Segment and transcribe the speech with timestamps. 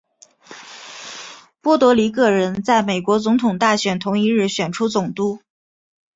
[1.61, 5.39] 波多黎各人在美国总统大选同一日选出总督。